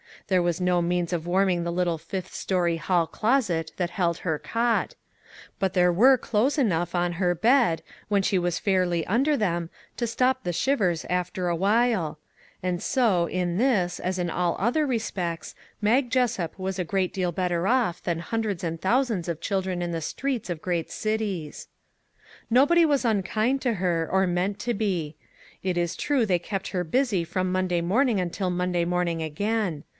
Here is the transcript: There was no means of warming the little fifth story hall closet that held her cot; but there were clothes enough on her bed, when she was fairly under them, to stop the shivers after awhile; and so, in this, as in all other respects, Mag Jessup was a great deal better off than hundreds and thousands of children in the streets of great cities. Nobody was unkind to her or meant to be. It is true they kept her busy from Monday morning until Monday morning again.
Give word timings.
There 0.29 0.41
was 0.41 0.61
no 0.61 0.81
means 0.81 1.11
of 1.13 1.27
warming 1.27 1.63
the 1.63 1.73
little 1.73 1.97
fifth 1.97 2.33
story 2.33 2.77
hall 2.77 3.05
closet 3.05 3.71
that 3.77 3.91
held 3.91 4.19
her 4.19 4.39
cot; 4.39 4.95
but 5.59 5.73
there 5.73 5.91
were 5.91 6.17
clothes 6.17 6.57
enough 6.57 6.95
on 6.95 7.13
her 7.13 7.35
bed, 7.35 7.83
when 8.07 8.21
she 8.23 8.39
was 8.39 8.57
fairly 8.57 9.05
under 9.05 9.35
them, 9.35 9.69
to 9.97 10.07
stop 10.07 10.43
the 10.43 10.53
shivers 10.53 11.05
after 11.09 11.49
awhile; 11.49 12.17
and 12.63 12.81
so, 12.81 13.25
in 13.27 13.57
this, 13.57 13.99
as 13.99 14.17
in 14.17 14.29
all 14.29 14.55
other 14.57 14.87
respects, 14.87 15.53
Mag 15.81 16.09
Jessup 16.09 16.57
was 16.57 16.79
a 16.79 16.85
great 16.85 17.13
deal 17.13 17.33
better 17.33 17.67
off 17.67 18.01
than 18.01 18.19
hundreds 18.19 18.63
and 18.63 18.81
thousands 18.81 19.27
of 19.27 19.41
children 19.41 19.81
in 19.83 19.91
the 19.91 20.01
streets 20.01 20.49
of 20.49 20.61
great 20.61 20.89
cities. 20.89 21.67
Nobody 22.49 22.85
was 22.85 23.03
unkind 23.05 23.61
to 23.63 23.73
her 23.73 24.07
or 24.09 24.25
meant 24.25 24.59
to 24.59 24.73
be. 24.73 25.15
It 25.61 25.77
is 25.77 25.95
true 25.97 26.25
they 26.25 26.39
kept 26.39 26.69
her 26.69 26.83
busy 26.85 27.23
from 27.23 27.51
Monday 27.51 27.81
morning 27.81 28.19
until 28.19 28.49
Monday 28.49 28.85
morning 28.85 29.21
again. 29.21 29.83